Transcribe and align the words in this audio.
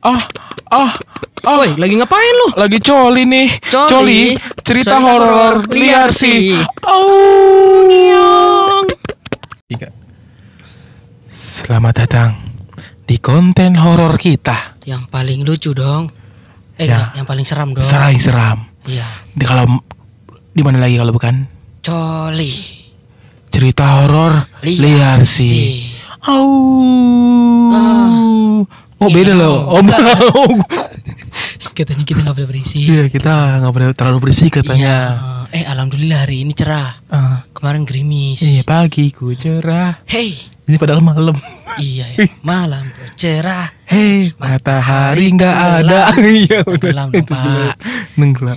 Ah, 0.00 0.16
ah, 0.72 0.96
ah. 1.44 1.56
Woi, 1.60 1.76
lagi 1.76 1.96
ngapain 1.96 2.34
lu? 2.36 2.56
Lagi 2.56 2.80
coli 2.80 3.24
nih. 3.28 3.48
Coli? 3.68 4.32
cerita 4.64 4.96
Cerita 4.96 4.96
horor 5.00 5.64
liar 5.72 6.08
liar 6.08 6.10
sih. 6.12 6.56
Oh. 6.88 8.80
Tiga. 9.68 9.88
Selamat 11.28 11.94
datang 12.04 12.32
di 13.04 13.20
konten 13.20 13.76
horor 13.76 14.16
kita. 14.16 14.80
Yang 14.88 15.08
paling 15.12 15.44
lucu 15.44 15.76
dong. 15.76 16.08
Eh, 16.80 16.88
Ya. 16.88 17.12
yang 17.12 17.28
paling 17.28 17.44
seram 17.44 17.76
dong. 17.76 17.84
Serai 17.84 18.16
seram. 18.16 18.64
Iya. 18.88 19.04
Di 19.36 19.44
kalau 19.44 19.84
di 20.56 20.62
mana 20.64 20.80
lagi 20.80 20.96
kalau 20.96 21.12
bukan 21.12 21.44
Coli. 21.84 22.52
cerita 23.52 24.00
horor 24.00 24.48
liar, 24.64 25.28
sih. 25.28 25.92
Oh. 26.24 27.68
Oh 29.00 29.08
Iya, 29.08 29.16
beda 29.16 29.32
loh. 29.32 29.56
Oh, 29.66 29.80
enggak. 29.80 29.98
oh. 30.36 30.60
Katanya 31.72 32.04
kita 32.04 32.20
nggak 32.20 32.36
boleh 32.36 32.48
berisik. 32.52 32.84
Iya 32.84 33.08
kita 33.08 33.32
nggak 33.64 33.72
boleh 33.72 33.86
terlalu 33.96 34.18
bersih 34.28 34.52
katanya. 34.52 34.96
Iya. 35.48 35.56
Eh, 35.56 35.64
alhamdulillah 35.64 36.28
hari 36.28 36.44
ini 36.44 36.52
cerah. 36.52 37.00
Ah, 37.08 37.42
Kemarin 37.50 37.82
gerimis. 37.82 38.44
iya 38.44 38.62
pagiku 38.62 39.32
cerah. 39.32 39.98
Hey, 40.04 40.36
Ini 40.68 40.76
padahal 40.76 41.00
malam. 41.00 41.34
iya 41.80 42.06
ya. 42.14 42.28
Malam 42.44 42.86
cerah. 43.16 43.66
Hei, 43.88 44.30
matahari 44.36 45.32
nggak 45.32 45.56
ada. 45.80 46.12
Iya 46.20 46.62
Tenggelam 46.62 47.08
dong, 47.10 47.26
Pak. 47.26 47.74
Nenggelam. 48.14 48.56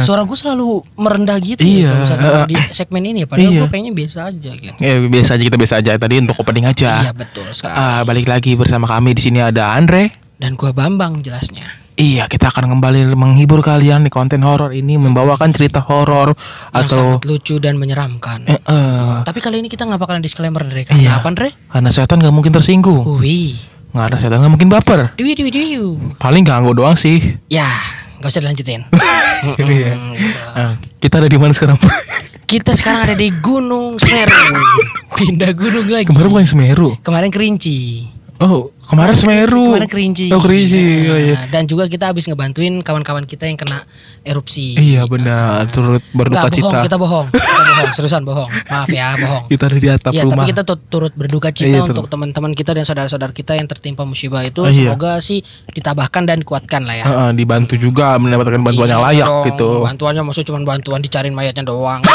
Suara 0.00 0.22
gue 0.22 0.34
selalu 0.34 0.68
merendah 0.94 1.36
gitu 1.38 1.60
Iya, 1.60 1.70
ya, 1.70 1.86
kalau 1.86 2.00
misalnya 2.00 2.28
eh, 2.30 2.44
di 2.44 2.54
segmen 2.70 3.02
ini 3.02 3.18
ya. 3.22 3.26
Padahal 3.26 3.50
iya. 3.50 3.60
gue 3.60 3.68
pengennya 3.68 3.94
biasa 3.94 4.18
aja 4.26 4.50
gitu. 4.52 4.76
Ya 4.76 4.94
biasa 5.00 5.30
aja 5.34 5.42
kita 5.44 5.56
biasa 5.56 5.74
aja 5.78 5.90
tadi 5.94 6.14
untuk 6.18 6.36
opening 6.36 6.66
aja. 6.66 6.90
Iya 7.02 7.12
betul 7.12 7.46
sekali. 7.50 7.72
Ah, 7.72 8.00
balik 8.02 8.26
lagi 8.26 8.52
bersama 8.54 8.84
kami 8.84 9.12
di 9.12 9.22
sini 9.22 9.38
ada 9.38 9.72
Andre. 9.72 10.10
Dan 10.36 10.56
gue 10.56 10.70
Bambang 10.70 11.20
jelasnya. 11.20 11.68
Iya, 11.94 12.24
kita 12.26 12.48
akan 12.48 12.72
kembali 12.72 13.12
menghibur 13.12 13.60
kalian 13.60 14.00
di 14.00 14.08
konten 14.08 14.40
horor 14.40 14.72
ini 14.72 14.96
membawakan 14.96 15.52
cerita 15.52 15.84
horor 15.84 16.32
atau 16.72 17.20
sangat 17.20 17.28
lucu 17.28 17.60
dan 17.60 17.76
menyeramkan. 17.76 18.48
eh, 18.48 18.56
eh, 18.56 19.16
Tapi 19.20 19.36
kali 19.36 19.60
ini 19.60 19.68
kita 19.68 19.84
nggak 19.84 20.00
bakalan 20.00 20.24
disclaimer 20.24 20.64
Dre. 20.64 20.88
Karena 20.88 20.96
Iya. 20.96 21.12
apa 21.20 21.28
Dre? 21.30 21.52
karena 21.68 21.92
setan 21.92 22.24
nggak 22.24 22.32
mungkin 22.32 22.56
tersinggung. 22.56 23.04
Wih. 23.20 23.52
Nggak 23.92 24.04
ada 24.06 24.16
setan 24.16 24.40
nggak 24.40 24.48
mungkin 24.48 24.72
baper. 24.72 25.12
Dewi, 25.20 25.36
dewi, 25.36 25.50
dewi. 25.52 25.76
Paling 26.16 26.40
ganggu 26.40 26.72
doang 26.72 26.96
sih. 26.96 27.36
Ya, 27.52 27.68
nggak 28.20 28.30
usah 28.30 28.42
dilanjutin. 28.44 28.80
Gitu. 29.40 29.72
Ah, 30.52 30.76
kita 31.00 31.16
ada 31.16 31.28
di 31.32 31.40
mana 31.40 31.56
sekarang? 31.56 31.80
Kita 32.44 32.76
sekarang 32.76 33.08
ada 33.08 33.16
di 33.16 33.32
Gunung 33.40 33.96
Semeru. 33.96 34.36
Pindah 35.16 35.56
gunung 35.56 35.88
lagi. 35.88 36.12
Kemarin 36.12 36.28
bukan 36.28 36.44
Semeru. 36.44 36.88
Kemarin 37.00 37.32
Kerinci. 37.32 38.04
Oh, 38.36 38.68
kemarin 38.90 39.14
Semeru. 39.14 39.64
Kemarin 39.64 39.88
Kerinci. 39.88 40.26
Oh, 40.28 40.38
Kerinci. 40.38 40.76
Nah, 40.76 41.08
Oh, 41.08 41.18
iya. 41.18 41.36
Dan 41.46 41.64
juga 41.64 41.86
kita 41.86 42.10
habis 42.10 42.26
ngebantuin 42.26 42.80
kawan-kawan 42.80 43.24
kita 43.24 43.46
yang 43.46 43.54
kena 43.54 43.86
erupsi. 44.20 44.74
Iya 44.74 45.06
benar, 45.06 45.70
turut 45.70 46.02
berduka 46.10 46.44
Nggak, 46.44 46.52
bohong, 46.52 46.72
cita. 46.74 46.84
kita 46.84 46.96
bohong. 46.96 47.26
Kita 47.40 47.72
bohong, 47.72 47.90
seriusan 47.92 48.22
bohong. 48.22 48.50
Maaf 48.66 48.90
ya, 48.90 49.14
bohong. 49.16 49.44
Kita 49.46 49.64
ada 49.64 49.76
di 49.76 49.88
atap 49.88 50.10
Ya, 50.10 50.22
rumah. 50.22 50.34
tapi 50.36 50.44
kita 50.50 50.62
turut 50.66 51.12
berduka 51.14 51.48
cita 51.48 51.70
Iya, 51.72 51.86
untuk 51.86 52.06
teman-teman 52.06 52.52
kita 52.52 52.70
dan 52.72 52.82
saudara-saudara 52.82 53.30
kita 53.30 53.54
yang 53.54 53.64
tertimpa 53.64 54.02
musibah 54.02 54.42
itu. 54.42 54.60
Ah, 54.60 54.68
iya. 54.68 54.92
Semoga 54.92 55.16
sih 55.20 55.40
ditabahkan 55.70 56.26
dan 56.26 56.42
dikuatkan 56.42 56.82
lah 56.82 56.94
ya. 56.94 57.04
Heeh, 57.06 57.30
dibantu 57.32 57.74
juga 57.74 58.18
mendapatkan 58.18 58.58
bantuan 58.58 58.88
yang 58.88 59.00
Iya 59.00 59.08
layak 59.14 59.28
dong, 59.28 59.44
gitu. 59.48 59.68
Bantuannya 59.82 60.22
maksud 60.22 60.42
cuma 60.44 60.60
bantuan 60.60 61.00
dicariin 61.00 61.32
mayatnya 61.32 61.64
doang. 61.64 62.02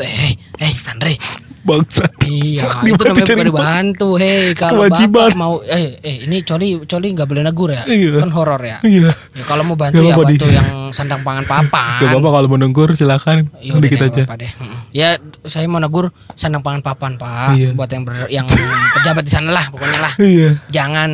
Eh, 0.00 0.32
eh, 0.58 0.72
Sandre. 0.72 1.20
Bangsa. 1.60 2.08
Iya, 2.22 2.64
itu 2.88 2.96
namanya 2.98 3.24
bukan 3.26 3.46
dibantu. 3.46 4.08
Hei, 4.16 4.52
kalau 4.52 4.84
Kewajiban. 4.84 5.28
bapak 5.28 5.36
mau, 5.36 5.54
eh, 5.60 6.00
eh, 6.00 6.24
ini 6.24 6.40
coli, 6.40 6.80
coli 6.84 7.12
nggak 7.12 7.26
boleh 7.26 7.42
negur 7.42 7.68
ya? 7.68 7.84
Iya. 7.84 8.16
Kan 8.18 8.30
horor 8.30 8.60
ya. 8.60 8.80
Iya. 8.80 9.12
Ya 9.34 9.44
kalau 9.44 9.62
mau 9.62 9.74
bantu 9.74 10.00
Gak 10.00 10.06
ya 10.06 10.16
bantu 10.16 10.46
Di. 10.46 10.56
yang 10.56 10.68
sandang 10.90 11.20
pangan 11.20 11.44
papan. 11.44 12.00
Gak 12.00 12.08
apa-apa 12.10 12.28
kalau 12.32 12.46
mau 12.48 12.56
nenggur 12.56 12.88
silakan. 12.92 13.52
Ya 13.58 13.72
udah 13.74 13.88
deh, 13.88 14.00
aja. 14.02 14.22
apa 14.24 14.34
deh. 14.36 14.50
Ya 14.90 15.08
saya 15.44 15.66
mau 15.66 15.78
negur 15.78 16.10
sandang 16.32 16.60
pangan 16.60 16.80
papan 16.80 17.14
pak. 17.14 17.52
Iya. 17.54 17.70
Buat 17.72 17.90
yang 17.90 18.02
ber- 18.02 18.30
yang 18.30 18.46
pejabat 18.92 19.22
di 19.22 19.30
sana 19.30 19.50
lah 19.50 19.64
pokoknya 19.68 20.00
lah. 20.00 20.12
Iya. 20.16 20.48
Jangan 20.68 21.10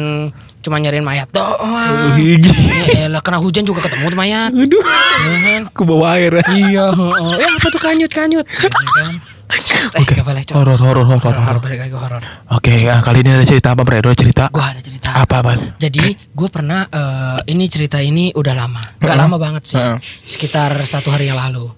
cuma 0.61 0.79
nyariin 0.79 1.03
mayat 1.03 1.31
Oh, 1.33 1.47
doang. 1.55 2.19
gigi. 2.19 2.51
Ya 2.91 3.07
elah, 3.07 3.19
kena 3.21 3.39
hujan 3.39 3.63
juga 3.63 3.83
ketemu 3.83 4.11
tuh 4.11 4.19
mayat. 4.19 4.51
Aduh. 4.51 4.83
Ya 5.23 5.39
kan? 5.41 5.63
Ke 5.71 5.83
bawah 5.83 6.15
air. 6.15 6.33
Iya, 6.49 6.91
heeh. 6.91 7.35
Ya 7.37 7.49
apa 7.53 7.67
tuh 7.69 7.79
kanyut 7.79 8.11
kanyut. 8.11 8.47
Ya 8.47 8.67
kan? 8.67 9.11
Eh, 9.47 9.63
Oke. 10.03 10.15
Cok. 10.19 10.59
Horor, 10.59 10.75
horor, 10.75 11.07
horor, 11.07 11.23
Horor, 11.23 11.39
horor. 11.39 11.61
balik 11.63 11.79
lagi 11.81 11.93
ke 11.95 11.99
horor. 11.99 12.23
Oke, 12.51 12.75
ah, 12.87 12.99
kali 12.99 13.23
ini 13.23 13.31
ada 13.31 13.47
cerita 13.47 13.73
apa, 13.73 13.83
Bredo? 13.83 14.11
Cerita 14.11 14.51
Gua 14.51 14.75
ada 14.75 14.83
cerita. 14.83 15.15
apa, 15.15 15.35
apa? 15.39 15.51
Jadi 15.79 16.03
gue 16.13 16.49
pernah 16.51 16.83
eh, 16.85 17.39
ini 17.47 17.65
cerita 17.67 18.03
ini 18.03 18.35
udah 18.35 18.55
lama, 18.55 18.83
nggak 18.99 19.07
Heeh. 19.07 19.23
lama 19.23 19.37
banget 19.39 19.63
sih, 19.65 19.79
Heeh. 19.79 20.03
sekitar 20.25 20.75
satu 20.83 21.15
hari 21.15 21.31
yang 21.31 21.39
lalu. 21.39 21.71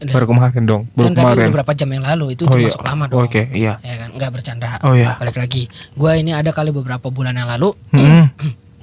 Udah. 0.00 0.14
Baru 0.16 0.26
kemarin 0.32 0.62
dong. 0.64 0.82
Baru 0.96 1.04
kan 1.04 1.12
tadi 1.12 1.20
kemarin. 1.20 1.44
udah 1.44 1.54
berapa 1.60 1.72
jam 1.76 1.88
yang 1.92 2.04
lalu 2.08 2.26
itu 2.32 2.42
Oh, 2.44 2.56
iya. 2.56 2.72
termasuk 2.72 2.82
lama 2.82 3.04
dong. 3.04 3.20
Oke, 3.20 3.42
iya. 3.52 3.76
Ya 3.84 3.94
kan, 4.00 4.08
nggak 4.16 4.30
bercanda. 4.32 4.68
Oh 4.80 4.96
iya. 4.96 5.20
Balik 5.20 5.36
lagi, 5.36 5.68
gue 5.68 6.12
ini 6.16 6.32
ada 6.32 6.48
kali 6.50 6.72
beberapa 6.72 7.12
bulan 7.12 7.36
yang 7.36 7.44
lalu, 7.46 7.76
Hmm. 7.92 8.32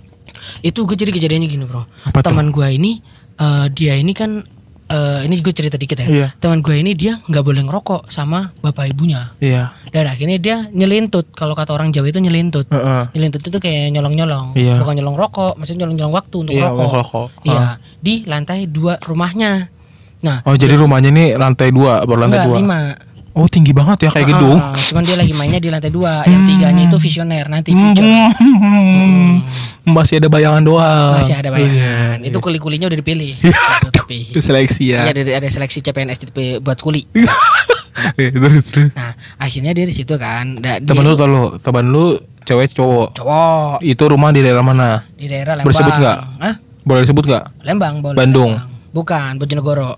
itu 0.69 0.79
gue 0.85 0.93
jadi 0.95 1.09
kejadiannya 1.09 1.49
gini 1.49 1.65
bro. 1.65 1.81
Apa? 2.05 2.21
Teman 2.21 2.53
gue 2.53 2.67
ini, 2.69 3.01
eh, 3.35 3.65
dia 3.73 3.97
ini 3.97 4.13
kan, 4.13 4.45
eh, 4.87 5.19
ini 5.23 5.35
gue 5.37 5.51
cerita 5.51 5.75
dikit 5.75 5.99
ya. 5.99 6.07
Iya. 6.07 6.27
Teman 6.37 6.59
gue 6.59 6.75
ini 6.75 6.95
dia 6.95 7.15
nggak 7.17 7.43
boleh 7.43 7.61
ngerokok 7.63 8.07
sama 8.07 8.51
bapak 8.59 8.91
ibunya. 8.91 9.31
Iya. 9.37 9.75
Dan 9.91 10.07
akhirnya 10.07 10.37
dia 10.37 10.57
nyelintut. 10.67 11.31
Kalau 11.31 11.53
kata 11.53 11.75
orang 11.75 11.91
Jawa 11.91 12.07
itu 12.07 12.19
nyelintut. 12.19 12.71
Heeh. 12.71 13.03
Nyelintut 13.11 13.43
itu 13.43 13.57
kayak 13.57 13.91
nyolong-nyolong, 13.93 14.55
Iya. 14.55 14.79
bukan 14.79 14.95
nyolong 14.95 15.17
rokok, 15.17 15.53
maksudnya 15.55 15.85
nyolong-nyolong 15.85 16.15
waktu 16.15 16.35
untuk 16.39 16.53
Iya, 16.55 16.63
rokok. 16.67 16.87
ngerokok. 16.87 17.27
Iya, 17.43 17.59
Ah. 17.59 17.73
di 17.99 18.13
lantai 18.23 18.59
dua 18.65 18.93
rumahnya. 18.99 19.51
Nah, 20.17 20.41
Oh, 20.49 20.57
jadi 20.57 20.73
rumahnya 20.73 21.13
ini 21.13 21.37
lantai 21.37 21.69
dua, 21.69 22.01
baru 22.01 22.25
lantai 22.25 22.41
enggak 22.41 22.49
dua. 22.49 22.57
lima. 22.57 22.81
Oh, 23.37 23.45
tinggi 23.45 23.69
banget 23.69 24.01
ya 24.01 24.09
kayak 24.09 24.25
Ah, 24.25 24.31
gedung. 24.33 24.57
cuman 24.73 25.03
dia 25.05 25.13
lagi 25.13 25.33
mainnya 25.37 25.61
di 25.61 25.69
lantai 25.69 25.93
dua. 25.93 26.25
Yang 26.25 26.41
Hmm. 26.41 26.49
tiganya 26.49 26.83
itu 26.89 26.97
visioner 26.97 27.45
nanti 27.45 27.69
future. 27.69 28.01
hmm, 28.01 29.06
Masih 29.97 30.15
ada 30.15 30.27
bayangan 30.27 30.61
doang. 30.61 31.13
Masih 31.13 31.33
ada 31.33 31.49
bayangan. 31.49 32.17
Iya, 32.17 32.27
Itu 32.27 32.37
iya. 32.37 32.43
kuli-kulinya 32.43 32.85
udah 32.85 32.97
dipilih. 32.97 33.33
Iya. 33.43 33.61
Gitu, 33.79 33.89
tapi 33.91 34.17
Itu 34.29 34.39
seleksi 34.39 34.83
ya. 34.87 34.99
Iya, 35.03 35.11
ada, 35.11 35.21
ada 35.37 35.47
seleksi 35.47 35.79
CPNS 35.81 36.19
di- 36.23 36.59
buat 36.59 36.77
kuli. 36.77 37.01
Terus 38.13 38.61
terus. 38.63 38.89
Nah, 38.93 39.09
akhirnya 39.37 39.73
dia 39.73 39.81
di 39.81 39.91
situ 39.91 40.13
kan. 40.15 40.61
Da, 40.61 40.77
Temen 40.77 41.01
lu 41.01 41.11
itu 41.11 41.17
tau 41.17 41.25
lu, 41.25 41.41
temen 41.57 41.85
lu 41.87 42.05
cewek 42.43 42.69
cowok. 42.71 43.17
cowok 43.17 43.81
Itu 43.81 44.03
rumah 44.05 44.29
di 44.29 44.39
daerah 44.39 44.61
mana? 44.61 45.01
di 45.11 45.25
daerah 45.25 45.57
Lembang. 45.57 45.73
Bersebut 45.73 45.93
nggak? 45.97 46.17
Hah? 46.37 46.55
Boleh 46.83 47.01
disebut 47.01 47.23
nggak? 47.25 47.43
Lembang 47.63 47.99
boleh. 47.99 48.13
Bandung. 48.15 48.53
Lembang. 48.53 48.93
Bukan, 48.93 49.31
Bojonegoro. 49.35 49.91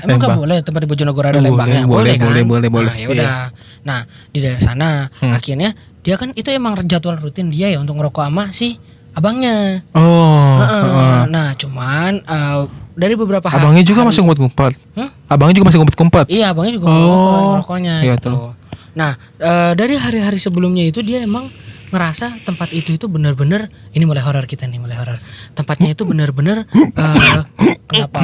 Emang 0.00 0.18
nggak 0.18 0.30
Lembang. 0.30 0.38
boleh 0.38 0.56
tempat 0.62 0.80
di 0.80 0.88
Bojonegoro 0.88 1.26
ada 1.26 1.34
Boleh, 1.36 1.46
lembangnya? 1.48 1.82
boleh, 1.84 2.14
kan? 2.16 2.26
boleh, 2.28 2.42
boleh, 2.44 2.68
boleh. 2.70 2.86
Nah, 2.88 2.98
ya 2.98 3.06
udah. 3.08 3.34
Nah, 3.82 4.00
di 4.30 4.38
daerah 4.38 4.60
sana 4.60 4.88
Hmm. 5.12 5.30
akhirnya 5.32 5.74
dia 6.02 6.18
kan 6.18 6.34
itu 6.34 6.50
emang 6.50 6.74
jadwal 6.86 7.14
rutin 7.18 7.50
dia 7.50 7.70
ya 7.70 7.78
untuk 7.78 7.94
ngerokok 7.98 8.26
sama 8.26 8.44
si 8.50 8.76
abangnya. 9.14 9.86
Oh. 9.94 10.58
Heeh. 10.58 10.82
heeh. 10.82 11.20
Nah, 11.30 11.48
cuman 11.54 12.12
eh, 12.26 12.60
dari 12.92 13.14
beberapa 13.16 13.46
hari 13.48 13.62
Abangnya 13.62 13.84
juga 13.86 14.04
masih 14.04 14.20
ngumpet-ngumpet. 14.24 14.72
Hah? 14.98 15.08
Abangnya 15.30 15.54
juga 15.62 15.66
masih 15.72 15.78
ngumpet-ngumpet. 15.80 16.26
Iya, 16.28 16.52
abangnya 16.52 16.72
juga 16.76 16.86
Oh. 16.90 17.56
ngerokoknya 17.56 17.94
Iya, 18.04 18.14
gitu. 18.18 18.28
tuh. 18.28 18.50
Nah, 18.92 19.16
eh, 19.40 19.72
dari 19.78 19.94
hari-hari 19.96 20.36
sebelumnya 20.36 20.84
itu 20.84 21.00
dia 21.00 21.24
emang 21.24 21.48
ngerasa 21.92 22.40
tempat 22.48 22.72
itu 22.72 22.96
itu 22.96 23.04
benar-benar 23.04 23.68
ini 23.92 24.04
mulai 24.08 24.24
horor 24.24 24.48
kita 24.48 24.64
nih 24.64 24.80
mulai 24.80 24.96
horor. 24.96 25.20
Tempatnya 25.52 25.92
itu 25.92 26.08
benar-benar 26.08 26.64
eh, 26.72 27.40
kenapa 27.88 28.18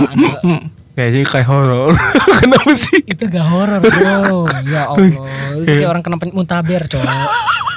Kayaknya 0.99 1.23
kayak 1.25 1.47
horor. 1.47 1.95
Kenapa 2.43 2.71
sih? 2.75 2.99
itu 3.07 3.23
gak 3.25 3.47
horor 3.47 3.79
bro 3.79 4.43
ya 4.65 4.83
allah 4.91 5.15
itu 5.57 5.71
kayak 5.73 5.89
orang 5.89 6.03
kena 6.03 6.17
muntaber 6.29 6.83
cowok 6.85 7.07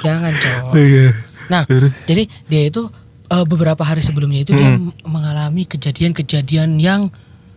jangan 0.00 0.34
cowok 0.34 0.72
Iya. 0.74 1.06
nah 1.44 1.62
jadi 2.04 2.22
dia 2.46 2.62
itu 2.64 2.90
eh, 3.28 3.44
beberapa 3.44 3.80
hari 3.80 4.00
sebelumnya 4.00 4.42
itu 4.42 4.52
dia 4.52 4.66
Hmm. 4.68 4.90
mengalami 5.04 5.62
kejadian-kejadian 5.64 6.78
yang 6.78 7.10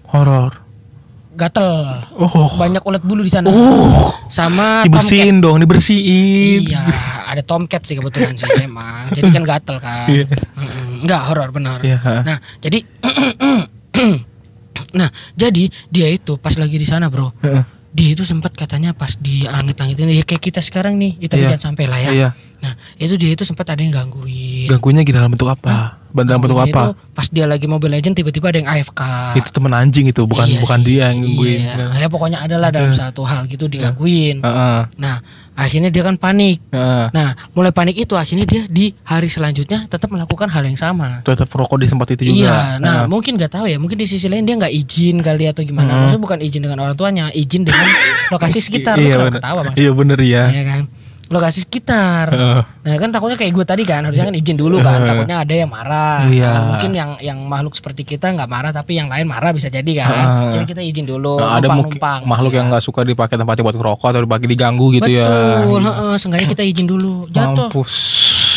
Horor. 0.06 0.54
gatel 1.32 1.68
Oh. 2.16 2.48
banyak 2.56 2.82
ulat 2.82 3.02
bulu 3.02 3.22
di 3.22 3.30
sana 3.30 3.50
Oh. 3.50 4.10
sama 4.28 4.82
tomcat 4.82 5.04
Dibersihin 5.04 5.38
dong, 5.40 5.58
dibersihin. 5.60 6.64
iya 6.64 6.84
ada 7.28 7.42
tomcat 7.42 7.82
sih 7.82 7.96
kebetulan 7.96 8.34
sih 8.34 8.48
emang 8.56 9.12
jadi 9.12 9.30
kan 9.32 9.44
gatel 9.44 9.78
kan 9.78 10.08
Iya. 10.08 10.26
Mm-mm. 10.56 11.04
nggak 11.04 11.22
horor 11.24 11.50
benar 11.50 11.82
Iya. 11.82 12.00
nah 12.24 12.38
jadi 12.58 12.82
nah 14.96 15.10
jadi 15.36 15.68
dia 15.92 16.08
itu 16.08 16.40
pas 16.40 16.56
lagi 16.56 16.80
di 16.80 16.88
sana 16.88 17.12
bro 17.12 17.36
Heeh. 17.44 17.64
dia 17.92 18.10
itu 18.12 18.24
sempat 18.24 18.56
katanya 18.56 18.92
pas 18.92 19.16
di 19.16 19.44
langit-langit 19.44 20.00
ini 20.00 20.20
ya 20.20 20.24
kayak 20.24 20.40
kita 20.42 20.60
sekarang 20.60 20.96
nih 20.96 21.20
itu 21.20 21.36
Iya. 21.36 21.52
jangan 21.52 21.62
sampai 21.72 21.86
lah 21.86 22.00
ya 22.00 22.12
Iya. 22.12 22.30
Nah 22.66 22.74
itu 22.98 23.14
dia 23.16 23.30
itu 23.30 23.46
sempat 23.46 23.70
ada 23.70 23.78
yang 23.78 23.94
gangguin 23.94 24.66
Ganggunya 24.66 25.06
gini 25.06 25.14
dalam 25.14 25.30
bentuk 25.30 25.46
apa? 25.46 26.02
Dalam 26.10 26.42
bentuk 26.42 26.58
Gangguinnya 26.58 26.74
apa? 26.74 26.84
itu 26.98 27.14
pas 27.14 27.28
dia 27.30 27.46
lagi 27.46 27.70
Mobile 27.70 27.94
Legend 27.94 28.18
tiba-tiba 28.18 28.50
ada 28.50 28.58
yang 28.58 28.70
AFK 28.72 29.02
Itu 29.38 29.50
temen 29.54 29.70
anjing 29.70 30.10
itu, 30.10 30.26
bukan 30.26 30.50
Iya 30.50 30.60
bukan 30.60 30.80
sih, 30.82 30.86
dia 30.90 31.02
yang 31.14 31.22
gangguin. 31.22 31.60
iya. 31.62 31.76
ya 32.02 32.08
pokoknya 32.10 32.40
adalah 32.42 32.74
dalam 32.74 32.90
Heeh. 32.90 32.98
satu 32.98 33.22
hal 33.22 33.46
gitu 33.46 33.70
digangguin 33.70 34.42
Heeh, 34.42 34.80
nah 34.98 35.22
akhirnya 35.56 35.88
dia 35.88 36.04
kan 36.04 36.18
panik 36.18 36.60
heeh. 36.68 37.08
nah 37.14 37.28
mulai 37.54 37.72
panik 37.72 37.96
itu 37.96 38.18
akhirnya 38.18 38.44
dia 38.44 38.64
di 38.66 38.92
hari 39.06 39.30
selanjutnya 39.30 39.86
tetap 39.86 40.10
melakukan 40.10 40.50
hal 40.50 40.66
yang 40.66 40.76
sama 40.76 41.22
Tetap 41.22 41.48
rokok 41.52 41.78
di 41.78 41.88
tempat 41.88 42.08
itu 42.12 42.32
juga. 42.32 42.36
Iya, 42.42 42.58
nah 42.80 43.06
mungkin 43.06 43.38
nggak 43.38 43.52
tahu 43.54 43.66
ya, 43.68 43.78
mungkin 43.78 43.96
di 43.96 44.08
sisi 44.08 44.26
lain 44.26 44.44
dia 44.44 44.58
nggak 44.58 44.74
izin 44.74 45.22
kali 45.22 45.46
atau 45.46 45.62
gimana. 45.62 45.92
Hmm. 45.92 46.00
Maksudnya 46.08 46.24
bukan 46.24 46.40
izin 46.42 46.62
dengan 46.64 46.80
orang 46.82 46.96
tuanya, 46.96 47.30
izin 47.32 47.64
dengan 47.64 47.86
lokasi 48.34 48.60
sekitar. 48.60 48.98
Lu 48.98 49.06
iya, 49.06 49.16
kenapa 49.16 49.28
bener. 49.30 49.36
ketawa 49.40 49.60
bang? 49.68 49.76
Iya 49.78 49.92
bener 49.94 50.20
ya. 50.22 50.44
Ya 50.50 50.64
kan, 50.66 50.82
lokasi 51.26 51.66
sekitar. 51.66 52.30
Heeh. 52.30 52.62
Nah 52.66 52.94
kan 53.02 53.10
takutnya 53.10 53.38
kayak 53.38 53.54
gue 53.54 53.66
tadi 53.66 53.84
kan, 53.84 54.06
harusnya 54.06 54.30
kan 54.30 54.36
izin 54.38 54.58
dulu 54.58 54.78
kan. 54.82 55.02
Eh. 55.02 55.08
Takutnya 55.10 55.42
ada 55.42 55.54
yang 55.54 55.70
marah. 55.72 56.30
Iya. 56.30 56.46
Nah, 56.46 56.62
mungkin 56.76 56.92
yang 56.94 57.12
yang 57.18 57.40
makhluk 57.50 57.74
seperti 57.74 58.06
kita 58.06 58.30
nggak 58.38 58.46
marah, 58.46 58.70
tapi 58.70 58.98
yang 58.98 59.10
lain 59.10 59.26
marah 59.26 59.50
bisa 59.50 59.74
jadi 59.74 59.92
kan. 60.06 60.26
Eh. 60.50 60.52
Jadi 60.60 60.66
kita 60.70 60.82
izin 60.86 61.06
dulu. 61.10 61.42
Nah, 61.42 61.58
ada 61.58 61.68
mungkin 61.74 61.98
numpang-numpang, 61.98 62.22
makhluk 62.30 62.52
ya. 62.54 62.58
yang 62.62 62.68
nggak 62.70 62.84
suka 62.86 63.02
dipakai 63.02 63.36
tempatnya 63.42 63.64
buat 63.66 63.78
ngerokok 63.78 64.08
atau 64.14 64.22
dipakai 64.22 64.48
diganggu 64.50 64.88
gitu 65.02 65.10
ya. 65.10 65.26
Betul, 65.66 65.82
heeh, 65.82 66.14
seenggaknya 66.22 66.48
kita 66.54 66.64
izin 66.64 66.86
dulu. 66.86 67.26
Jatuh. 67.34 67.70
Mampus. 67.74 67.94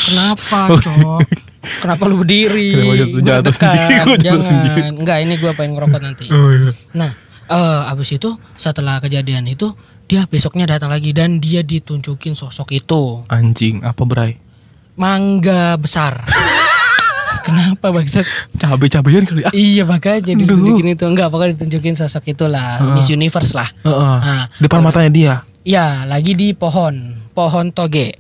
Kenapa, 0.09 0.59
Cok? 0.85 1.21
Kenapa 1.85 2.03
lu 2.09 2.17
berdiri? 2.25 2.73
Kenapa 2.73 2.95
jatuh- 2.97 3.23
jatuh 3.25 3.55
sendiri, 3.55 4.17
Jangan. 4.25 4.45
sendiri. 4.45 4.81
Enggak, 4.97 5.19
ini 5.21 5.35
gua 5.37 5.53
pengen 5.53 5.77
ngerokok 5.77 6.01
nanti. 6.01 6.25
Oh, 6.33 6.49
iya. 6.53 6.71
Nah, 6.97 7.11
eh 7.49 7.81
abis 7.93 8.17
itu 8.17 8.37
setelah 8.57 9.01
kejadian 9.01 9.45
itu 9.49 9.73
dia 10.09 10.25
besoknya 10.25 10.65
datang 10.67 10.89
lagi 10.89 11.13
dan 11.13 11.37
dia 11.37 11.61
ditunjukin 11.61 12.33
sosok 12.33 12.73
itu 12.73 13.23
Anjing, 13.29 13.85
apa 13.85 14.03
Bray? 14.03 14.41
mangga 14.95 15.77
besar. 15.77 16.27
Kenapa 17.39 17.95
bangsat? 17.95 18.27
Cabe-cabean 18.57 19.23
kali 19.23 19.47
ah. 19.47 19.53
Iya 19.53 19.87
makanya 19.87 20.27
Aduh. 20.27 20.43
ditunjukin 20.43 20.91
itu 20.91 21.05
enggak 21.07 21.29
pokoknya 21.29 21.55
ditunjukin 21.55 21.95
sosok 21.95 22.25
itulah 22.29 22.83
Heeh. 22.83 22.93
Miss 22.93 23.09
Universe 23.09 23.55
lah. 23.55 23.69
Heeh. 23.87 24.17
Nah, 24.21 24.45
Depan 24.59 24.83
matanya 24.83 25.09
dia. 25.09 25.35
ya 25.63 26.03
lagi 26.03 26.35
di 26.35 26.51
pohon 26.53 26.99
pohon 27.31 27.71
toge. 27.71 28.11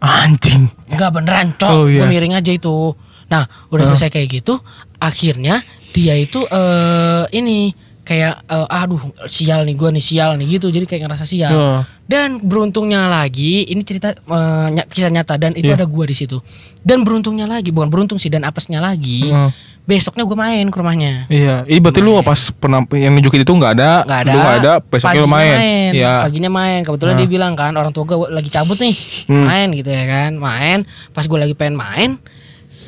Anjing. 0.00 0.66
Enggak 0.88 1.10
beneran 1.14 1.54
cok, 1.54 1.70
Oh, 1.70 1.84
iya. 1.86 2.02
Gua 2.02 2.08
miring 2.08 2.34
aja 2.34 2.50
itu. 2.50 2.96
Nah 3.30 3.44
udah 3.70 3.86
Heeh. 3.86 3.88
selesai 3.94 4.10
kayak 4.10 4.42
gitu, 4.42 4.58
akhirnya 4.98 5.62
dia 5.94 6.18
itu 6.18 6.42
eh 6.42 7.24
ini 7.30 7.70
kayak 8.02 8.42
eh, 8.44 8.66
aduh 8.66 8.98
sial 9.24 9.62
nih 9.62 9.74
gua 9.74 9.88
nih 9.88 10.00
sial 10.00 10.34
nih 10.34 10.56
gitu 10.56 10.68
jadi 10.68 10.84
kayak 10.84 11.02
ngerasa 11.04 11.24
sial 11.24 11.52
Heeh. 11.52 11.82
Dan 12.10 12.42
beruntungnya 12.42 13.06
lagi, 13.06 13.62
ini 13.64 13.80
cerita 13.80 14.10
eh, 14.10 14.66
ny- 14.68 14.82
kisah 14.84 15.08
nyata 15.08 15.38
dan 15.38 15.54
itu 15.54 15.70
Iya. 15.70 15.78
ada 15.78 15.86
gua 15.86 16.02
di 16.04 16.16
situ. 16.16 16.42
Dan 16.76 17.06
beruntungnya 17.06 17.46
lagi, 17.46 17.70
bukan 17.70 17.86
beruntung 17.86 18.18
sih 18.18 18.26
dan 18.26 18.42
apesnya 18.42 18.82
lagi, 18.82 19.30
Heeh. 19.30 19.54
besoknya 19.86 20.26
gua 20.26 20.34
main 20.40 20.66
ke 20.66 20.76
rumahnya. 20.76 21.30
Iya, 21.30 21.62
ini 21.64 21.78
berarti 21.78 22.02
lu 22.02 22.18
Main. 22.18 22.26
pas 22.26 22.40
pernah 22.50 22.82
yang 22.90 23.14
nunjukin 23.14 23.46
itu 23.46 23.52
nggak 23.54 23.72
ada, 23.78 23.92
Nggak 24.02 24.20
ada. 24.20 24.32
lu 24.34 24.38
nggak 24.38 24.56
ada, 24.58 24.72
besoknya 24.82 25.20
lu 25.22 25.30
Paginya 25.30 25.54
main. 25.54 25.90
Iya. 25.94 26.12
Paginya 26.26 26.50
main. 26.50 26.80
Kebetulan 26.82 27.14
Nah. 27.14 27.20
dia 27.22 27.28
bilang 27.30 27.52
kan 27.54 27.72
orang 27.74 27.92
tua 27.94 28.02
gua 28.04 28.26
lagi 28.26 28.50
cabut 28.50 28.74
nih, 28.76 28.94
Hmm. 29.30 29.46
main 29.46 29.68
gitu 29.70 29.90
ya 29.94 30.04
kan, 30.04 30.30
main. 30.34 30.78
Pas 31.14 31.30
gua 31.30 31.46
lagi 31.46 31.54
pengen 31.54 31.78
main, 31.78 32.18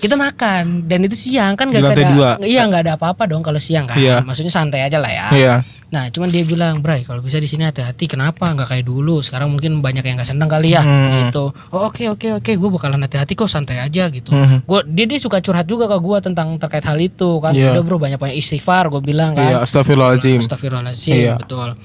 kita 0.03 0.19
makan 0.19 0.91
dan 0.91 1.07
itu 1.07 1.15
siang 1.15 1.55
kan 1.55 1.71
lantai 1.71 1.95
ada, 1.95 2.11
dua. 2.11 2.31
iya 2.43 2.67
nggak 2.67 2.83
ada 2.91 2.93
apa-apa 2.99 3.31
dong 3.31 3.47
kalau 3.47 3.63
siang 3.63 3.87
kan. 3.87 4.03
Iya. 4.03 4.27
Maksudnya 4.27 4.51
santai 4.51 4.83
aja 4.83 4.99
lah 4.99 5.15
ya. 5.15 5.27
Iya. 5.31 5.55
Nah, 5.93 6.09
cuman 6.09 6.33
dia 6.33 6.43
bilang, 6.43 6.81
"Bray, 6.81 7.05
kalau 7.05 7.21
bisa 7.21 7.37
di 7.37 7.45
sini 7.45 7.69
hati-hati. 7.69 8.09
Kenapa? 8.09 8.49
Nggak 8.49 8.65
kayak 8.73 8.85
dulu. 8.89 9.21
Sekarang 9.21 9.53
mungkin 9.53 9.85
banyak 9.85 10.01
yang 10.01 10.17
nggak 10.17 10.25
seneng 10.27 10.49
kali 10.49 10.73
ya." 10.73 10.81
Hmm. 10.81 11.29
Gitu. 11.29 11.53
Oh, 11.69 11.87
oke 11.93 12.09
oke 12.17 12.41
oke, 12.41 12.51
gue 12.57 12.71
bakalan 12.73 13.05
hati-hati 13.05 13.37
kok, 13.37 13.47
santai 13.47 13.79
aja 13.79 14.09
gitu. 14.09 14.33
Mhm. 14.33 14.65
Gua 14.65 14.81
dia 14.89 15.05
dia 15.05 15.21
suka 15.21 15.45
curhat 15.45 15.69
juga 15.69 15.87
ke 15.93 15.97
gua 16.01 16.25
tentang 16.25 16.57
terkait 16.57 16.83
hal 16.89 16.97
itu 16.97 17.39
kan. 17.45 17.53
Iya. 17.53 17.77
Udah 17.77 17.83
bro, 17.85 18.01
banyak-banyak 18.01 18.35
istighfar 18.35 18.89
gue 18.89 19.05
bilang 19.05 19.37
Iya, 19.37 19.63
kan. 19.63 19.69
astagfirullahaladzim. 19.69 20.41
Astagfirullahaladzim, 20.41 21.15
Iya. 21.15 21.35
betul. 21.39 21.77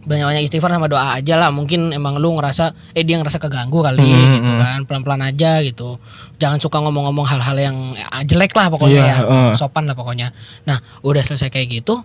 Banyak-banyak 0.00 0.42
istighfar 0.42 0.70
sama 0.70 0.86
doa 0.86 1.14
aja 1.14 1.34
lah. 1.34 1.50
Mungkin 1.50 1.90
emang 1.90 2.16
lu 2.16 2.32
ngerasa 2.32 2.70
eh 2.92 3.02
dia 3.02 3.16
ngerasa 3.16 3.38
keganggu 3.38 3.80
kali 3.80 3.98
Hmm, 3.98 4.14
gitu 4.36 4.46
hmm. 4.46 4.60
kan. 4.60 4.78
Pelan-pelan 4.84 5.22
aja 5.24 5.58
gitu. 5.60 5.98
Jangan 6.36 6.58
suka 6.58 6.78
ngomong-ngomong 6.78 7.24
hal-hal 7.24 7.56
yang 7.56 7.76
eh, 7.92 8.22
jelek 8.22 8.52
lah 8.52 8.68
pokoknya 8.68 8.94
Iya, 8.94 9.04
ya. 9.04 9.16
heeh. 9.18 9.48
Sopan 9.54 9.84
lah 9.84 9.94
pokoknya. 9.94 10.30
Nah, 10.64 10.76
udah 11.00 11.20
selesai 11.20 11.48
kayak 11.48 11.68
gitu, 11.74 11.98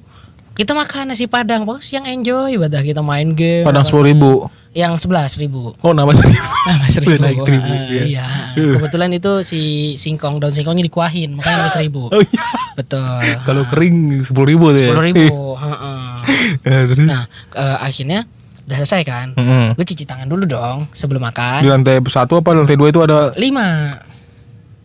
kita 0.51 0.71
makan 0.71 1.09
nasi 1.09 1.25
padang 1.25 1.63
pokoknya 1.63 1.81
siang 1.83 2.05
enjoy 2.07 2.57
badah 2.57 2.81
kita 2.81 3.01
main 3.01 3.31
game 3.31 3.63
Padang 3.63 3.83
sepuluh 3.83 4.05
ribu. 4.07 4.31
yang 4.71 4.97
sebelas 4.97 5.37
ribu 5.37 5.73
Oh, 5.79 5.93
nambah 5.93 6.13
seribu. 6.19 6.41
nambah 6.41 6.89
seribu 6.91 7.09
Naik 7.19 7.39
seribu, 7.39 7.69
Ah, 7.69 7.85
iya. 7.87 8.03
iya 8.05 8.27
kebetulan 8.55 9.09
itu 9.11 9.41
si 9.41 9.61
singkong 9.95 10.37
daun 10.37 10.49
singkongnya 10.49 10.81
dikuahin 10.83 11.29
makanya 11.31 11.61
nambah 11.61 11.73
seribu 11.77 12.03
Oh 12.07 12.17
iya. 12.19 12.41
betul 12.75 13.01
Kalau 13.43 13.65
kering 13.67 13.97
sepuluh 14.21 14.47
ribu 14.47 14.65
ya. 14.71 14.81
sepuluh 14.83 15.03
ribu 15.03 15.25
heeh. 15.63 15.82
Ya, 16.61 16.79
terus. 16.89 17.03
nah 17.03 17.23
eh, 17.53 17.77
akhirnya 17.79 18.25
udah 18.63 18.77
selesai 18.79 19.01
kan 19.03 19.27
Mm-mm. 19.33 19.75
gue 19.75 19.85
cuci 19.85 20.03
tangan 20.03 20.25
dulu 20.25 20.43
dong 20.45 20.87
sebelum 20.91 21.19
Di 21.19 21.25
makan 21.25 21.59
lantai 21.63 21.99
satu 22.01 22.39
apa 22.39 22.51
lantai 22.51 22.73
dua 22.73 22.87
itu 22.87 22.99
ada? 22.99 23.35
lima 23.35 23.99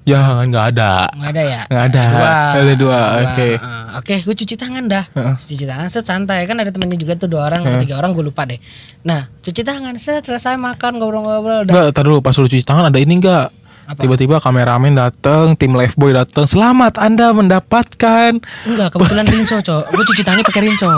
Jangan 0.03 0.49
nggak 0.49 0.67
ada. 0.73 0.93
nggak 1.13 1.31
ada 1.31 1.43
ya 1.45 1.63
Nggak 1.69 1.85
ada. 1.87 2.03
dua 2.09 2.31
Ada 2.57 2.75
dua, 2.75 2.99
oke. 3.21 3.49
Heeh. 3.53 3.85
oke 3.95 4.15
gue 4.19 4.35
cuci 4.35 4.55
tangan 4.57 4.85
dah 4.87 5.05
Heeh. 5.07 5.35
cuci 5.37 5.65
tangan 5.65 5.87
set 5.87 6.03
santai 6.03 6.43
kan 6.43 6.57
ada 6.57 6.69
temennya 6.69 6.97
juga 6.97 7.13
tuh 7.15 7.29
dua 7.29 7.47
orang 7.47 7.61
atau 7.61 7.77
Heeh. 7.77 7.85
tiga 7.85 7.95
orang 7.97 8.11
gue 8.11 8.25
lupa 8.25 8.43
deh 8.43 8.57
nah 9.01 9.29
cuci 9.39 9.63
tangan 9.63 9.95
set 9.95 10.25
selesai 10.25 10.57
makan 10.57 10.97
ngobrol-ngobrol 10.97 11.63
udah 11.63 11.69
Enggak, 11.69 11.87
tar 11.93 12.03
dulu 12.03 12.19
pas 12.19 12.33
lu 12.33 12.47
cuci 12.47 12.63
tangan 12.63 12.89
ada 12.89 12.97
ini 12.97 13.15
enggak? 13.17 13.53
apa 13.85 14.01
Tiba-tiba 14.01 14.37
kameramen 14.39 14.93
datang, 14.93 15.57
tim 15.57 15.73
Lifeboy 15.73 16.13
datang. 16.13 16.45
Selamat 16.45 16.97
Anda 16.97 17.33
mendapatkan. 17.33 18.37
enggak 18.65 18.89
kebetulan 18.91 19.25
rinso 19.31 19.57
cok 19.59 19.83
gue 19.89 20.05
cuci 20.05 20.23
tangannya 20.23 20.43
pakai 20.43 20.63
rinso 20.63 20.89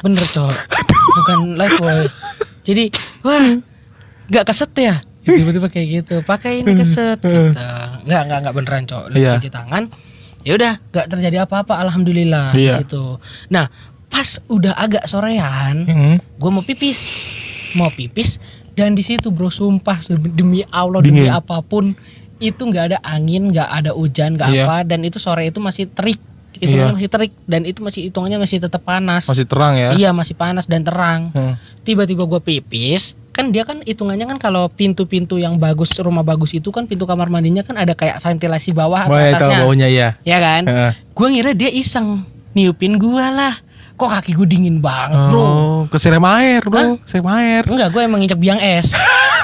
bener 0.00 0.24
cok. 0.24 0.54
Bukan 1.16 1.38
live 1.56 1.76
boy. 1.76 2.00
Jadi 2.62 2.84
wah 3.20 3.56
nggak 4.26 4.44
keset 4.44 4.72
ya? 4.74 4.94
Tiba-tiba 5.20 5.68
kayak 5.68 5.86
gitu. 6.02 6.14
Pakai 6.22 6.60
ini 6.60 6.72
keset 6.74 7.20
gitu. 7.20 7.52
Nggak 8.04 8.20
nggak 8.26 8.38
nggak 8.40 8.54
beneran 8.54 8.84
cok. 8.84 9.04
Lagi 9.10 9.20
Iya. 9.20 9.32
cuci 9.36 9.50
tangan. 9.50 9.84
Ya 10.40 10.52
udah 10.56 10.72
nggak 10.80 11.06
terjadi 11.08 11.36
apa-apa 11.44 11.76
alhamdulillah 11.78 12.52
di 12.52 12.66
Iya. 12.66 12.80
situ. 12.80 13.20
Nah 13.48 13.68
pas 14.06 14.28
udah 14.46 14.74
agak 14.74 15.04
sorean 15.04 15.76
Hmm. 15.84 16.16
gue 16.18 16.50
mau 16.50 16.62
pipis. 16.62 17.00
Mau 17.72 17.86
pipis 17.88 18.40
dan 18.72 18.94
di 18.94 19.02
situ 19.02 19.30
bro 19.30 19.46
sumpah 19.46 20.00
demi 20.16 20.64
Allah 20.66 20.98
demi 20.98 21.22
Dingin. 21.22 21.36
apa 21.36 21.60
pun 21.60 21.92
itu 22.40 22.56
nggak 22.58 22.84
ada 22.88 22.98
angin 23.00 23.52
nggak 23.52 23.68
ada 23.68 23.90
hujan 23.92 24.34
nggak 24.34 24.48
Iya. 24.50 24.64
apa 24.64 24.76
dan 24.82 25.04
itu 25.04 25.20
sore 25.20 25.44
itu 25.44 25.60
masih 25.60 25.86
terik 25.86 26.16
hitungannya 26.52 26.86
Iya. 26.88 26.96
masih 26.96 27.08
terik 27.08 27.32
dan 27.44 27.62
itu 27.62 27.80
masih 27.80 28.00
hitungannya 28.04 28.38
masih 28.38 28.58
tetap 28.58 28.80
panas 28.80 29.24
Masih 29.24 29.44
terang 29.44 29.74
ya? 29.74 29.94
iya 29.94 30.10
masih 30.10 30.34
panas 30.34 30.64
dan 30.64 30.82
terang 30.82 31.30
Hmm. 31.30 31.54
tiba-tiba 31.82 32.24
gue 32.24 32.40
pipis 32.40 33.14
kan 33.30 33.48
dia 33.48 33.62
kan 33.62 33.80
hitungannya 33.80 34.26
kan 34.26 34.38
kalau 34.38 34.66
pintu-pintu 34.66 35.36
yang 35.36 35.56
bagus 35.56 35.94
rumah 35.96 36.20
bagus 36.20 36.50
itu 36.52 36.68
kan 36.68 36.84
pintu 36.84 37.04
kamar 37.04 37.28
mandinya 37.28 37.60
kan 37.60 37.74
ada 37.74 37.94
kayak 37.94 38.18
ventilasi 38.18 38.72
bawah 38.72 39.06
atau 39.06 39.14
ya, 39.14 39.30
atasnya 39.30 39.58
baunya 39.62 39.88
ya. 39.88 40.08
ya 40.20 40.38
kan 40.38 40.62
Heeh. 40.66 40.92
gue 41.08 41.26
ngira 41.28 41.52
dia 41.52 41.70
iseng 41.70 42.26
niupin 42.50 42.96
gua 42.96 43.30
lah 43.30 43.54
kok 43.94 44.10
kaki 44.10 44.32
gue 44.32 44.48
dingin 44.48 44.80
banget 44.80 45.28
bro 45.28 45.44
Oh, 45.44 45.80
keserem 45.86 46.20
air, 46.22 46.60
Bro. 46.62 47.00
Keserem 47.00 47.24
air. 47.26 47.62
Enggak, 47.64 47.88
gue 47.88 48.00
emang 48.00 48.20
nginjek 48.20 48.36
biang 48.36 48.60
es. 48.60 48.92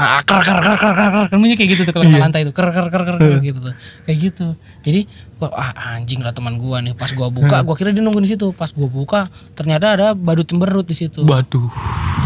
Ah, 0.00 0.24
ker 0.24 0.40
ker 0.40 0.56
ker 0.56 0.74
ker 0.74 0.92
ker 0.94 1.08
ker 1.26 1.36
bunyi 1.36 1.54
kayak 1.54 1.70
gitu 1.70 1.82
tuh 1.84 1.92
kalau 1.92 2.06
ke 2.06 2.10
Iya. 2.10 2.24
lantai 2.24 2.40
tuh 2.42 2.50
ker 2.50 2.64
ker 2.66 2.88
ker 2.88 3.02
ker 3.02 3.16
ker 3.18 3.36
gitu 3.38 3.60
tuh 3.60 3.74
kayak 4.02 4.16
gitu 4.18 4.46
jadi 4.80 5.04
gua 5.36 5.52
ah 5.52 5.70
anjing 5.92 6.18
lah 6.18 6.32
teman 6.32 6.56
gua 6.56 6.80
nih 6.80 6.94
pas 6.94 7.10
gua 7.10 7.28
buka 7.28 7.60
gua 7.60 7.74
kira 7.74 7.90
dia 7.90 8.00
nunggu 8.00 8.16
di 8.18 8.30
situ 8.30 8.50
pas 8.50 8.70
gua 8.70 8.88
buka 8.88 9.20
ternyata 9.52 9.92
ada 9.92 10.06
badut 10.12 10.46
cemberut 10.46 10.82
di 10.82 10.96
situ 10.96 11.20
Waduh. 11.20 11.68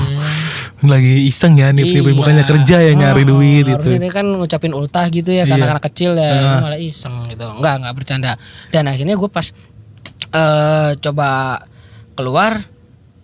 Iya. 0.00 0.22
Lagi 0.84 1.24
iseng 1.24 1.56
ya 1.56 1.68
nih, 1.68 1.82
Iya. 1.82 2.12
bukannya 2.12 2.44
kerja 2.44 2.76
ya 2.78 2.92
nyari 2.92 3.24
Oh, 3.24 3.34
duit 3.34 3.64
itu. 3.64 3.88
dia 3.90 4.10
kan 4.12 4.26
ngucapin 4.28 4.70
ultah 4.70 5.08
gitu 5.08 5.32
ya 5.32 5.42
Iya. 5.42 5.50
karena 5.50 5.66
anak 5.72 5.84
kecil 5.84 6.14
ya 6.14 6.30
ini 6.32 6.46
Ah. 6.46 6.60
malah 6.60 6.78
iseng 6.78 7.26
gitu 7.26 7.42
enggak 7.42 7.74
enggak 7.80 7.94
bercanda 7.94 8.32
dan 8.68 8.86
akhirnya 8.86 9.16
gue 9.16 9.26
pas 9.28 9.50
eh 10.30 10.90
coba 10.96 11.58
keluar 12.12 12.62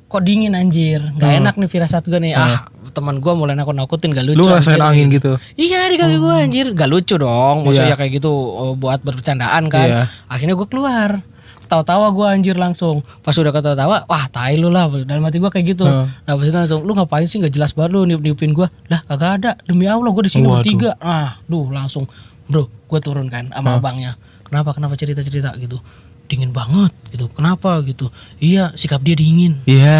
kok 0.06 0.22
dingin 0.22 0.54
anjir 0.54 0.98
nggak 1.12 1.28
Hmm. 1.28 1.40
enak 1.40 1.54
nih 1.54 1.68
firasat 1.68 2.02
gue 2.04 2.18
nih 2.18 2.34
ah 2.34 2.66
teman 2.90 3.18
gue 3.18 3.32
mulai 3.32 3.54
nakut 3.54 3.72
nakutin 3.72 4.10
gak 4.10 4.26
lucu 4.26 4.38
Lu 4.38 4.46
ngerasain 4.46 4.78
angin 4.78 5.08
gitu. 5.08 5.38
Iya 5.54 5.88
di 5.88 5.96
kaki 5.96 6.16
gue 6.18 6.34
anjir. 6.34 6.66
Gak 6.74 6.86
lucu 6.86 7.14
dong 7.16 7.64
Maksudnya 7.64 7.94
Iya. 7.94 7.98
kayak 7.98 8.12
gitu 8.18 8.30
oh, 8.30 8.74
Buat 8.74 9.00
bercandaan 9.00 9.70
kan. 9.70 9.86
Iya. 9.86 10.02
Akhirnya 10.26 10.54
gue 10.54 10.68
keluar. 10.68 11.22
Tawa-tawa 11.66 12.10
gue 12.10 12.26
anjir 12.26 12.58
langsung. 12.58 13.00
Pas 13.22 13.32
udah 13.32 13.50
ketawa-tawa 13.50 14.04
Wah 14.04 14.24
tai 14.26 14.58
lu 14.58 14.68
lah. 14.68 14.90
Dalam 14.90 15.22
hati 15.22 15.38
gue 15.38 15.48
kayak 15.48 15.66
gitu. 15.70 15.86
Heeh. 15.86 16.06
Nah 16.26 16.32
pas 16.34 16.44
itu 16.44 16.52
langsung 16.52 16.82
Lu 16.82 16.92
ngapain 16.92 17.24
sih? 17.24 17.38
Gak 17.38 17.54
jelas 17.54 17.72
banget 17.72 17.94
lu 17.94 18.04
niup-niupin 18.04 18.50
gue 18.52 18.66
Lah 18.90 19.00
kagak 19.06 19.30
ada. 19.40 19.50
Demi 19.62 19.86
Allah 19.86 20.10
gue 20.10 20.24
di 20.26 20.32
sini 20.32 20.50
Waduh. 20.50 20.60
bertiga. 20.60 20.90
Ah 20.98 21.38
duh 21.46 21.70
langsung. 21.70 22.10
Bro 22.50 22.66
gue 22.66 22.98
turun 22.98 23.30
kan 23.30 23.48
sama 23.54 23.74
Hah. 23.74 23.78
abangnya. 23.78 24.12
Kenapa? 24.42 24.74
Kenapa 24.74 24.98
cerita-cerita? 24.98 25.54
Gitu 25.54 25.78
dingin 26.30 26.50
banget 26.50 26.94
gitu 27.08 27.26
kenapa 27.28 27.82
gitu 27.82 28.06
iya 28.38 28.70
sikap 28.72 29.02
dia 29.02 29.12
dingin 29.12 29.58
Iya. 29.66 29.98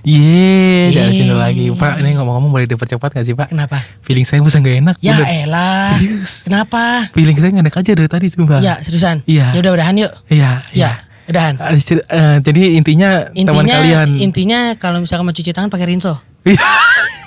Iya, 0.00 0.88
jangan 0.90 1.10
Iya. 1.10 1.20
sini 1.20 1.34
lagi. 1.34 1.64
Pak, 1.70 2.00
ini 2.00 2.14
ngomong-ngomong 2.14 2.50
boleh 2.50 2.64
dipercepat 2.64 3.12
gak 3.12 3.22
sih, 3.22 3.34
Pak? 3.34 3.52
kenapa 3.52 3.84
Feeling 4.00 4.24
saya 4.24 4.40
bisa 4.40 4.56
gak 4.56 4.80
enak. 4.80 4.96
ya 4.98 5.14
bener. 5.14 5.26
elah 5.44 5.92
Serius. 5.94 6.32
kenapa 6.42 6.82
Feeling 7.12 7.36
saya 7.36 7.50
gak 7.52 7.62
enak 7.62 7.76
aja 7.76 7.90
dari 7.92 8.08
tadi, 8.08 8.26
sumpah. 8.26 8.58
ya 8.58 8.80
seriusan 8.80 9.20
Iya. 9.24 9.52
ya 9.52 9.58
udah 9.58 9.72
udahan 9.74 9.94
yuk 9.98 10.12
Iya, 10.26 10.50
ya 10.72 10.90
udahan 11.26 11.54
Ah, 11.58 11.76
cer- 11.76 12.02
eh, 12.02 12.36
jadi 12.40 12.62
intinya, 12.74 13.28
teman 13.28 13.36
intinya 13.62 13.76
kalian. 13.76 14.08
intinya 14.18 14.58
kalau 14.74 14.98
misalkan 14.98 15.22
mau 15.22 15.32
cuci 15.32 15.52
tangan 15.52 15.68
pakai 15.68 15.86
rinso 15.86 16.16
Iya. 16.42 16.56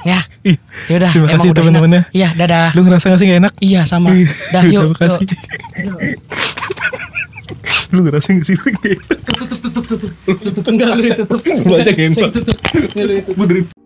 ya 0.04 0.18
Ih, 0.44 0.58
ya 0.90 0.96
udah 0.98 1.10
Terima 1.12 1.28
emang 1.28 1.38
kasih 1.38 1.50
udah 1.52 1.62
teman-teman 1.62 1.86
ya. 1.86 1.94
enak. 1.94 2.06
iya 2.12 2.30
dadah 2.34 2.68
Lu 2.74 2.82
ngerasa 2.82 3.06
gak 3.08 3.20
sih 3.20 3.28
gak 3.28 3.40
enak? 3.40 3.54
iya 3.60 3.82
sama 3.86 4.10
dah 4.50 4.64
yuk 4.66 4.82
Terima 4.90 4.98
kasih. 4.98 5.26
Lu 7.92 8.00
ngerasa 8.08 8.34
gak 8.34 8.46
sih 8.48 8.56
enak? 8.56 8.98
tutup 9.28 9.48
tutup 9.52 9.84
tutup 9.86 10.12
tutup 10.26 10.64
enggak 10.70 10.90
lu 10.96 11.02
tutup 11.14 11.40
Lu 11.46 11.74
aja 11.76 11.92
tutup 12.32 12.58
Enggak, 12.74 13.04
lu 13.06 13.34
Benerin. 13.36 13.81